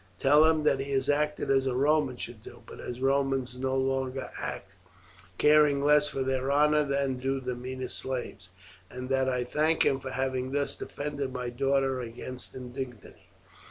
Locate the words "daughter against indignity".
11.51-13.29